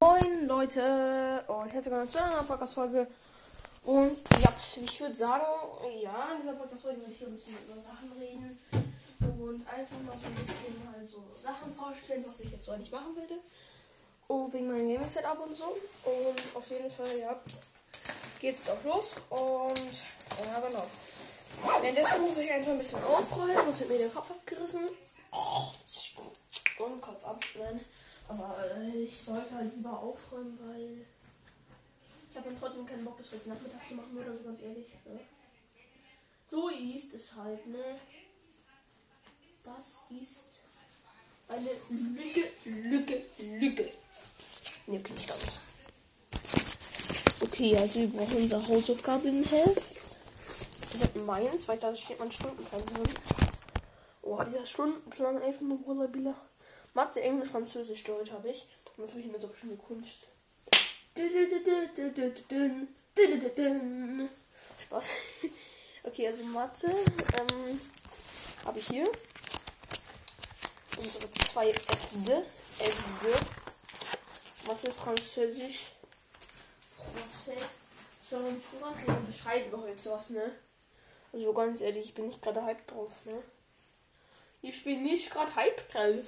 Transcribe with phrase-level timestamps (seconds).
[0.00, 3.08] Moin Leute und herzlich willkommen zu einer Podcast-Folge.
[3.82, 5.44] Und ja, ich würde sagen,
[6.00, 8.60] ja, in dieser Podcast-Folge würde ich hier ein bisschen über Sachen reden
[9.20, 12.92] und einfach mal so ein bisschen halt so Sachen vorstellen, was ich jetzt so eigentlich
[12.92, 13.40] machen werde.
[14.28, 15.64] Und wegen meinem Gaming-Setup und so.
[16.04, 17.34] Und auf jeden Fall, ja,
[18.38, 19.16] geht's auch los.
[19.30, 20.02] Und
[20.44, 20.86] ja, genau.
[21.80, 24.90] Währenddessen muss ich einfach ein bisschen aufräumen und hat mir den Kopf abgerissen.
[26.78, 27.80] Und Kopf ab, nein.
[28.28, 28.56] Aber
[28.94, 31.06] ich sollte halt lieber aufräumen, weil
[32.30, 34.88] ich habe dann trotzdem keinen Bock, das heute Nachmittag zu machen, oder so ganz ehrlich.
[35.06, 35.20] Ne?
[36.46, 37.98] So ist es halt, ne?
[39.64, 40.44] Das ist
[41.48, 43.92] eine Lücke, Lücke, Lücke.
[44.86, 45.60] Ne, bin ich nicht.
[47.40, 49.96] Okay, also wir brauchen unser Hausaufgabenheft.
[50.92, 53.14] Das ist meins, weil da steht mein Stundenplan drin.
[54.22, 56.34] Oh, dieser Stundenplan einfach nur Wallabila.
[56.98, 58.66] Mathe, Englisch, Französisch, Deutsch habe ich.
[58.96, 60.26] Und jetzt habe ich eine bestimmte Kunst.
[64.82, 65.06] Spaß.
[66.04, 67.80] Okay, also Mathe ähm,
[68.64, 69.08] habe ich hier.
[70.96, 72.44] Unsere zwei F'de.
[72.78, 73.34] F'de.
[74.66, 75.92] Mathe, Französisch.
[76.96, 77.62] Français.
[78.28, 80.52] Schon im Schulrassel unterscheiden wir heute was, ne?
[81.32, 83.42] Also ganz ehrlich, ich bin nicht gerade hype drauf, ne?
[84.62, 86.24] Ich bin nicht gerade hype drauf.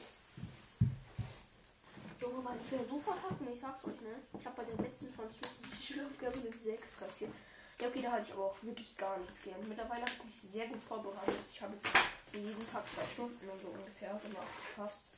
[2.51, 3.53] Weil ich bin so verkackt, ne?
[3.55, 4.19] ich sag's euch, ne?
[4.35, 7.31] Ich habe bei der letzten französischen Schulaufgabe eine 6 kassiert.
[7.79, 9.69] Ja, okay, da hatte ich aber auch wirklich gar nichts gelernt.
[9.69, 11.47] Mittlerweile habe ich mich sehr gut vorbereitet.
[11.47, 11.87] Ich habe jetzt
[12.35, 15.15] jeden Tag zwei Stunden und so ungefähr gemacht, fast.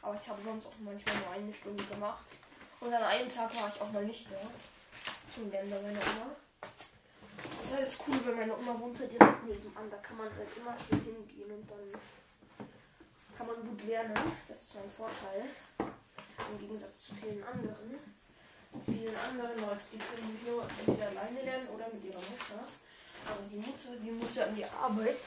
[0.00, 2.22] Aber ich habe sonst auch manchmal nur eine Stunde gemacht.
[2.78, 4.38] Und an einem Tag war ich auch mal nicht da.
[5.34, 6.38] Zum Lernen meiner Oma.
[7.58, 9.90] Das ist das cool, wenn meine Oma wohnt halt direkt nebenan.
[9.90, 12.00] Da kann man halt immer schön hingehen und dann
[13.36, 14.14] kann man gut lernen.
[14.46, 15.50] Das ist ein Vorteil.
[16.50, 17.98] Im Gegensatz zu vielen anderen.
[18.84, 22.60] Vielen anderen Leute, die können nur entweder alleine lernen oder mit ihrer Mutter.
[23.26, 25.18] Aber die Mutter, die muss ja an die Arbeit.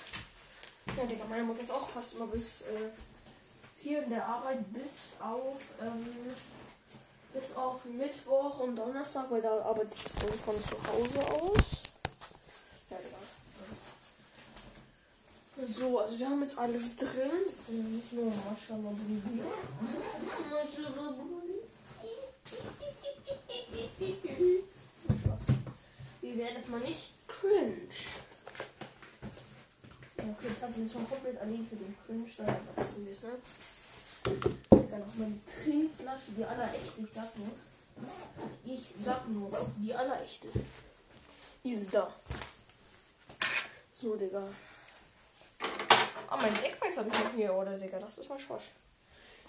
[0.96, 2.90] Ja, Digga, meine Mutter ist auch fast immer bis äh,
[3.82, 6.34] vier in der Arbeit, bis auf ähm,
[7.34, 11.84] bis auf Mittwoch und Donnerstag, weil da arbeitet sie von, zu Hause aus.
[12.90, 13.18] Ja, Digga.
[15.68, 17.32] So, also wir haben jetzt alles drin.
[17.46, 18.32] Das sind nicht nur.
[18.50, 19.44] Maschallah Baby.
[25.20, 25.56] Spaß.
[26.70, 27.90] Mal nicht cringe.
[30.18, 33.12] Ja, okay, jetzt hat sie das schon komplett erledigt für den Cringe, dann lassen wir
[33.12, 33.32] es, ne?
[34.70, 37.48] Dann noch meine Trinkflasche, die allerechte, ich sag nur.
[38.64, 40.48] Ich sag nur, die allerechte.
[41.64, 42.14] Ist da.
[43.92, 44.48] So, Digga.
[46.30, 48.00] Ah, mein Deckweiß habe ich noch hier, oder, Digga?
[48.00, 48.74] Das ist mal Schwasch.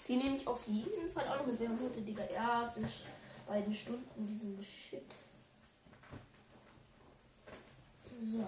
[0.07, 1.59] Die nehme ich auf jeden Fall auch noch mit.
[1.59, 2.87] Wir haben heute, Digga, erst in
[3.47, 5.05] beiden Stunden diesen Shit.
[8.21, 8.45] So.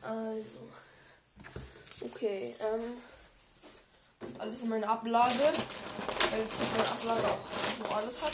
[0.00, 0.58] Also.
[2.00, 3.02] Okay, ähm.
[4.38, 5.34] Alles in meine Ablage.
[5.34, 6.46] Weil
[6.76, 7.38] meine Ablage auch
[7.78, 8.32] so alles hat.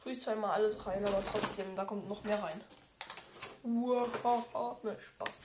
[0.00, 2.60] Tue ich zwar immer alles rein, aber trotzdem, da kommt noch mehr rein.
[3.64, 5.42] Wow, ne, Spaß.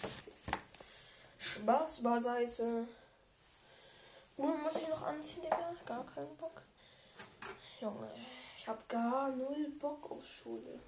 [1.39, 2.87] Spaß beiseite.
[4.37, 5.75] Uhr muss ich noch anziehen, Digga?
[5.87, 6.61] Gar keinen Bock.
[7.79, 8.11] Junge,
[8.55, 10.79] ich hab gar null Bock auf Schule.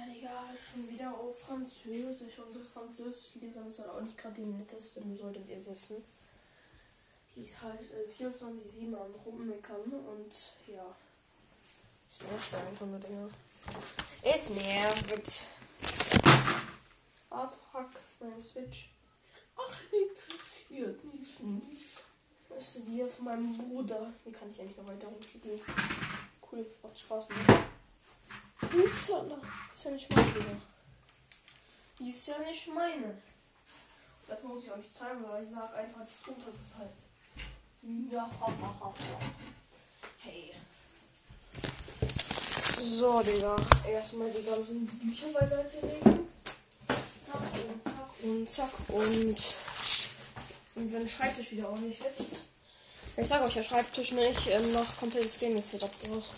[0.00, 2.38] Ja, Digga, schon wieder auf Französisch.
[2.38, 6.02] Unsere Französischlehrerin ist halt auch nicht gerade die netteste, solltet ihr wissen.
[7.36, 10.32] Die ist halt äh, 24-7 am Rummeckern und
[10.66, 10.96] ja.
[12.08, 13.28] Es nervt einfach nur, Digga.
[14.22, 15.46] Es nervt.
[17.28, 17.90] Ah, fuck,
[18.20, 18.90] meine Switch.
[19.56, 21.98] Ach, interessiert mich nicht.
[22.48, 24.12] Das ist die von meinem Bruder.
[24.24, 25.60] Die kann ich endlich noch weiter rumschicken.
[26.50, 27.79] Cool, macht Spaß, ne?
[28.62, 29.38] Upsala.
[29.74, 30.60] Ist ja nicht meine.
[31.98, 33.22] Die ist ja nicht meine.
[34.26, 38.10] Dafür muss ich auch nicht zahlen, weil ich sag einfach, das ist runtergefallen.
[38.10, 38.94] Ja, ha, ha, ha.
[40.18, 40.52] Hey.
[42.80, 43.56] So, Digga.
[43.88, 46.28] Erstmal die ganzen Bücher beiseite legen.
[46.86, 49.54] Zack und zack und zack und.
[50.76, 52.14] Und wenn Schreibtisch wieder ordentlich wird.
[53.16, 56.32] Ich sage euch, der Schreibtisch nicht ähm, noch komplettes Gaming-Setup raus.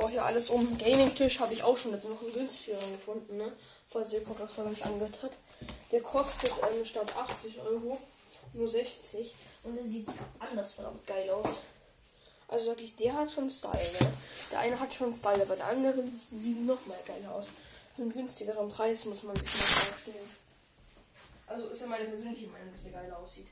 [0.00, 0.78] Baue hier alles um.
[0.78, 3.52] Gaming-Tisch habe ich auch schon jetzt noch einen günstigeren gefunden, ne?
[3.88, 5.32] Falls ihr Podcast-Folge nicht angehört hat.
[5.92, 7.98] Der kostet ähm, statt 80 Euro
[8.54, 9.34] nur 60.
[9.64, 10.08] Und der sieht
[10.38, 11.60] anders verdammt geil aus.
[12.48, 14.12] Also wirklich, der hat schon Style, ne?
[14.50, 17.48] Der eine hat schon Style, aber der andere sieht noch mal geiler aus.
[17.94, 20.30] Für einen günstigeren Preis muss man sich mal vorstellen.
[21.46, 23.48] Also ist ja meine persönliche Meinung, dass der geil aussieht.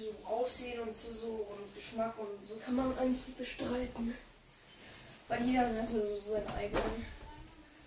[0.00, 4.14] so Aussehen und so und Geschmack und so kann man eigentlich bestreiten.
[5.28, 7.06] Weil jeder hat so seinen eigenen.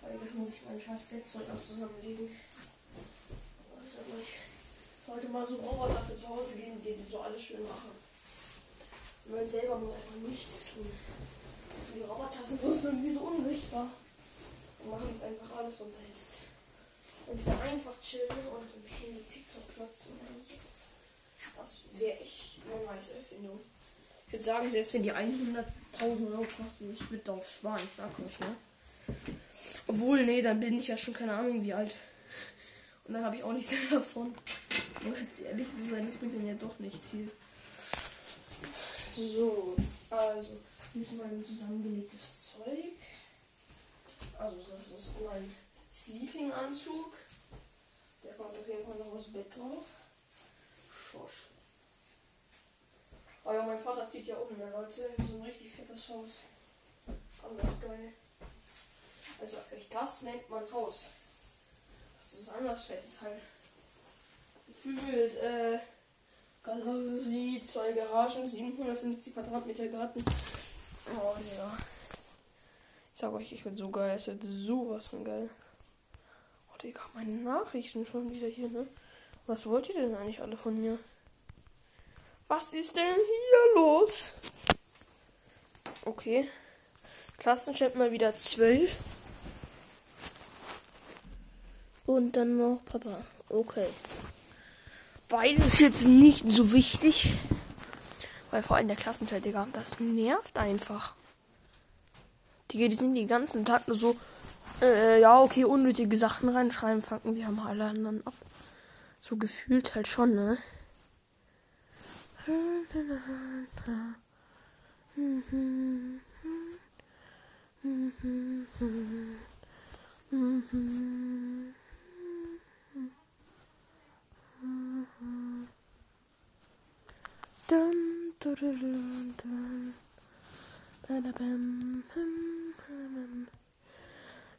[0.02, 2.28] Weil das muss ich mein scheiß noch zusammenlegen.
[4.20, 4.34] Ich
[5.06, 7.92] heute mal so Roboter für zu Hause geben, die so alles schön machen.
[9.24, 10.90] Und man selber muss einfach nichts tun.
[11.94, 13.88] Die Roboter sind bloß irgendwie so unsichtbar.
[14.80, 16.38] Und machen das einfach alles von selbst.
[17.26, 20.18] Und dann einfach chillen und in die TikTok klotzen.
[21.56, 23.60] Das wäre echt eine nice Erfindung.
[24.28, 25.64] Ich würde sagen, selbst wenn die 100.000
[26.02, 28.56] Euro kosten, ich würde darauf sparen, ich sag euch, ne?
[29.86, 31.94] Obwohl, nee, dann bin ich ja schon keine Ahnung wie alt.
[33.06, 34.34] Und dann habe ich auch nichts mehr davon.
[35.02, 37.30] Um ganz ehrlich zu sein, das bringt dann ja doch nicht viel.
[39.16, 39.74] So,
[40.10, 40.58] also,
[40.92, 42.98] hier ist mein zusammengelegtes Zeug.
[44.38, 45.50] Also, das ist mein
[45.90, 47.14] Sleeping-Anzug.
[48.22, 49.86] Der kommt auf jeden Fall noch aufs Bett drauf.
[50.92, 51.47] Schosch.
[53.48, 55.08] Oh ja, mein Vater zieht ja um, ne, Leute.
[55.26, 56.40] So ein richtig fettes Haus.
[57.42, 58.12] Anders geil.
[59.40, 59.56] Also,
[59.90, 61.12] das nennt man Haus.
[62.20, 63.40] Das ist anders fette Teil.
[64.66, 65.78] Gefühlt, äh,
[66.62, 70.22] Galerie, zwei Garagen, 750 Quadratmeter Garten.
[71.06, 71.74] Oh ja.
[73.14, 74.16] Ich sag euch, ich bin so geil.
[74.16, 75.48] Es wird sowas von geil.
[76.70, 78.86] Oh, Digga, meine Nachrichten schon wieder hier, ne?
[79.46, 80.98] Was wollt ihr denn eigentlich alle von mir?
[82.48, 84.32] Was ist denn hier los?
[86.06, 86.48] Okay.
[87.36, 88.96] Klassenchat mal wieder 12.
[92.06, 93.22] Und dann noch Papa.
[93.50, 93.86] Okay.
[95.28, 97.30] Beides jetzt nicht so wichtig.
[98.50, 101.14] Weil vor allem der Klassenchat, Digga, das nervt einfach.
[102.70, 104.16] Die, die sind die ganzen Tag nur so,
[104.80, 108.34] äh, ja, okay, unnötige Sachen reinschreiben, fangen wir haben alle anderen ab.
[109.20, 110.56] So gefühlt halt schon, ne?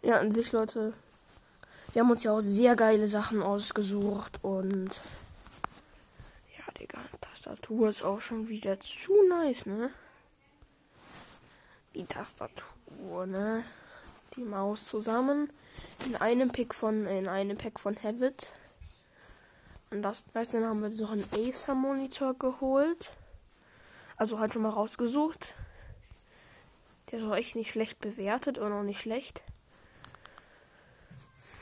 [0.02, 0.94] Ja, an sich, Leute.
[1.92, 5.02] Wir haben uns ja auch sehr geile Sachen ausgesucht und
[6.58, 9.90] ja, Digga, Tastatur ist auch schon wieder zu nice, ne?
[11.96, 13.64] Die Tastatur, ne?
[14.36, 15.52] Die Maus zusammen
[16.06, 18.54] in einem Pick von in einem Pack von Havit.
[19.92, 23.12] Und das dann haben wir so einen Acer Monitor geholt.
[24.20, 25.56] Also halt schon mal rausgesucht.
[27.10, 29.42] Der ist auch echt nicht schlecht bewertet und auch nicht schlecht.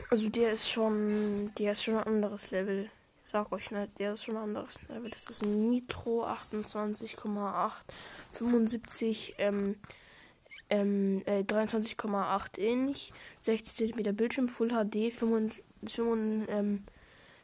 [0.10, 2.90] Also der ist schon, der ist schon ein anderes Level.
[3.26, 5.12] Ich sag euch nicht, der ist schon ein anderes Level.
[5.12, 7.72] Das ist ein Nitro 28,8,
[8.32, 9.76] 75, ähm,
[10.72, 13.12] ähm, äh, 23,8 Inch,
[13.42, 15.64] 60 cm Bildschirm, Full HD, 75,
[16.48, 16.84] ähm,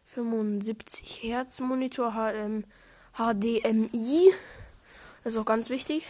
[0.06, 2.64] 75 Hertz Monitor, HM,
[3.16, 4.34] HDMI.
[5.24, 6.06] Das ist auch ganz wichtig.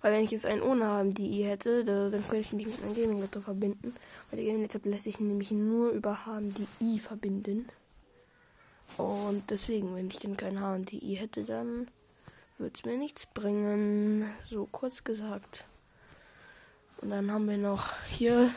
[0.00, 2.82] Weil wenn ich jetzt einen ohne HDMI hätte, da, dann könnte ich ihn nicht mit
[2.82, 3.94] einem Gaming-Laptop verbinden.
[4.30, 7.68] Weil der Gaming-Laptop lässt sich nämlich nur über HDMI verbinden.
[8.98, 11.88] Und deswegen, wenn ich denn kein HDMI hätte, dann
[12.58, 14.30] würde es mir nichts bringen.
[14.44, 15.64] So kurz gesagt.
[16.98, 18.50] Und dann haben wir noch hier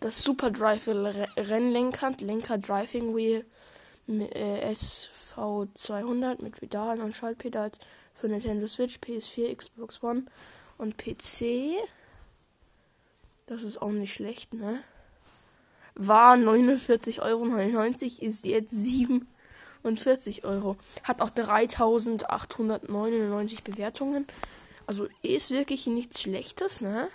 [0.00, 3.44] das Super Drive Rennlenkrad, Lenker Driving Wheel
[4.08, 4.74] äh,
[5.36, 7.78] SV200 mit Pedalen und Schaltpedals
[8.14, 10.24] für Nintendo Switch, PS4, Xbox One
[10.78, 11.74] und PC.
[13.46, 14.82] Das ist auch nicht schlecht, ne?
[15.94, 17.44] War 49,99 Euro,
[18.20, 20.76] ist jetzt 47 Euro.
[21.02, 24.26] Hat auch 3899 Bewertungen.
[24.86, 27.08] Also ist wirklich nichts Schlechtes, ne?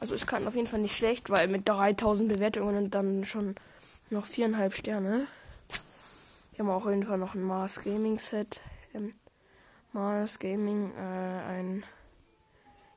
[0.00, 3.54] Also es kann auf jeden Fall nicht schlecht, weil mit 3000 Bewertungen und dann schon
[4.08, 5.26] noch viereinhalb Sterne.
[6.52, 8.60] Wir haben auf jeden Fall noch ein Mars Gaming Set.
[8.94, 9.12] Ähm,
[9.92, 11.82] Mars Gaming, äh, ein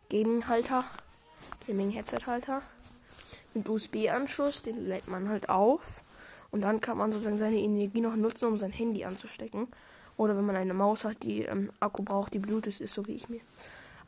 [0.09, 0.83] Gaming-Halter,
[1.65, 2.61] Gaming-Headset-Halter
[3.55, 6.03] mit USB-Anschluss, den lädt man halt auf
[6.51, 9.67] und dann kann man sozusagen seine Energie noch nutzen, um sein Handy anzustecken.
[10.17, 13.13] Oder wenn man eine Maus hat, die ähm, Akku braucht, die Bluetooth ist, so wie
[13.13, 13.41] ich mir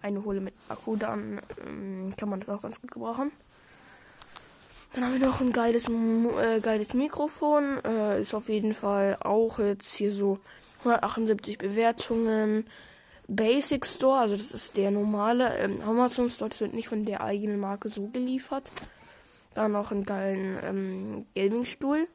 [0.04, 3.32] eine hole mit Akku, dann ähm, kann man das auch ganz gut gebrauchen.
[4.96, 7.84] Dann haben wir noch ein geiles, äh, geiles Mikrofon.
[7.84, 10.40] Äh, ist auf jeden Fall auch jetzt hier so
[10.86, 12.66] 178 Bewertungen.
[13.28, 17.20] Basic Store, also das ist der normale ähm, Amazon Store, das wird nicht von der
[17.22, 18.72] eigenen Marke so geliefert.
[19.54, 22.08] Dann noch einen geilen ähm, Gaming-Stuhl,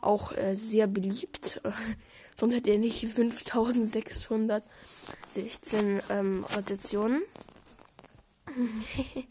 [0.00, 1.62] auch äh, sehr beliebt.
[2.36, 7.22] Sonst hätte er nicht 5616 ähm, Rotationen.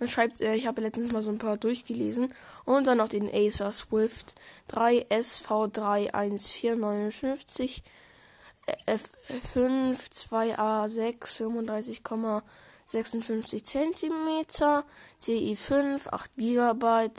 [0.00, 2.34] dann schreibt er, ich habe letztens mal so ein paar durchgelesen.
[2.64, 4.34] Und dann noch den Acer Swift
[4.68, 7.82] 3 SV31459
[8.86, 11.20] F5 2A6
[12.90, 14.44] 35,56 cm
[15.20, 17.10] CI5 8 GB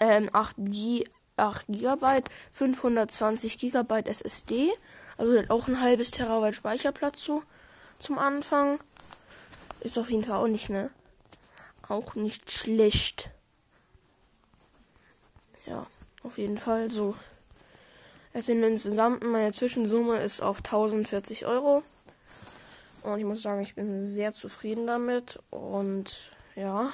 [0.00, 1.04] ähm, 8 G
[1.36, 4.72] 8 GB 520 GB SSD
[5.18, 7.44] also auch ein halbes Terabyte Speicherplatz zu
[7.98, 8.80] zum Anfang.
[9.80, 10.90] Ist auf jeden Fall auch nicht ne
[11.88, 13.30] auch nicht schlecht
[15.66, 15.86] ja
[16.22, 17.14] auf jeden Fall so
[18.34, 21.82] also insgesamt meine Zwischensumme ist auf 1040 Euro.
[23.02, 25.40] Und ich muss sagen, ich bin sehr zufrieden damit.
[25.50, 26.90] Und ja.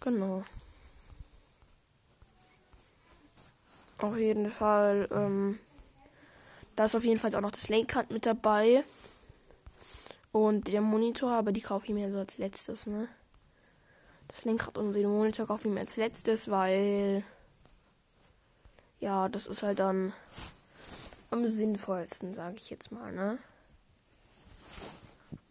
[0.00, 0.44] Genau.
[3.98, 5.08] Auf jeden Fall.
[5.10, 5.58] Ähm,
[6.76, 8.84] da ist auf jeden Fall auch noch das Lenkrad mit dabei.
[10.36, 13.08] Und der Monitor, aber die kaufe ich mir so als letztes, ne?
[14.28, 17.24] Das Lenkrad und den Monitor kaufe ich mir als letztes, weil
[19.00, 20.12] ja, das ist halt dann
[21.30, 23.38] am sinnvollsten, sage ich jetzt mal, ne?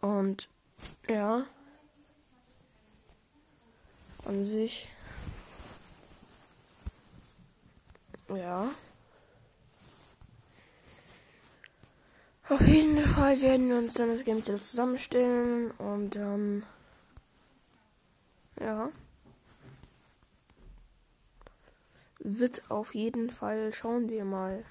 [0.01, 0.50] Und
[1.10, 1.48] ja,
[4.24, 4.89] an sich,
[8.30, 8.70] ja.
[12.48, 16.64] Auf jeden Fall werden wir uns dann das Game zusammenstellen und dann,
[18.60, 18.92] ja.
[22.25, 23.72] wird auf jeden Fall.
[23.72, 24.66] Schauen wir mal.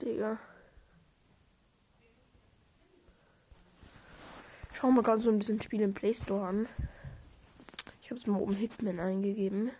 [0.00, 0.38] Digga.
[4.72, 6.68] Schauen wir gerade so ein bisschen Spiel im Play Store an.
[8.06, 9.72] Ich habe es mal oben Hitman eingegeben.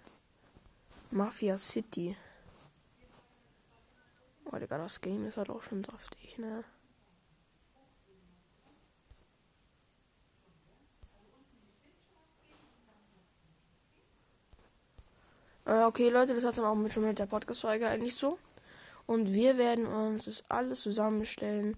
[1.13, 2.17] Mafia City.
[4.47, 6.65] Oh, Digga, das Game ist halt auch schon saftig, ne?
[15.65, 18.41] Äh, okay, Leute, das hat dann auch mit, schon mit der Podcast-Folge eigentlich so.
[19.07, 21.77] Und wir werden uns das alles zusammenstellen.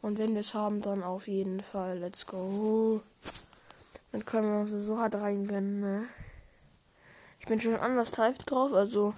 [0.00, 1.98] Und wenn wir es haben, dann auf jeden Fall.
[1.98, 3.02] Let's go.
[4.12, 6.04] Dann können wir uns so hart reingönnen, ne?
[7.40, 9.14] Ich bin schon anders hyped drauf, also.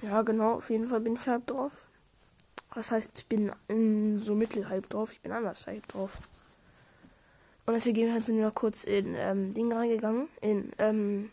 [0.00, 1.86] Ja, genau, auf jeden Fall bin ich hyped drauf.
[2.74, 3.52] Das heißt, ich bin
[4.20, 5.12] so mittelhype drauf.
[5.12, 6.18] Ich bin anders hyped drauf.
[7.66, 10.28] Und deswegen sind wir noch kurz in ähm, Ding reingegangen.
[10.40, 11.30] In ähm,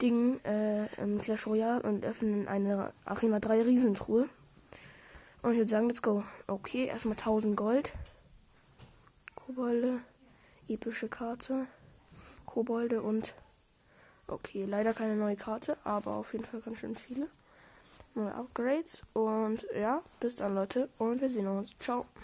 [0.00, 4.28] Ding äh, im Clash Royale und öffnen eine Arena 3 Riesentruhe.
[5.42, 6.24] Und ich würde sagen, let's go.
[6.46, 7.92] Okay, erstmal 1000 Gold.
[9.34, 10.00] Kobolde.
[10.68, 11.66] Epische Karte.
[12.46, 13.34] Kobolde und.
[14.26, 17.28] Okay, leider keine neue Karte, aber auf jeden Fall ganz schön viele.
[18.14, 19.02] Neue Upgrades.
[19.12, 20.88] Und ja, bis dann, Leute.
[20.98, 21.76] Und wir sehen uns.
[21.78, 22.06] Ciao.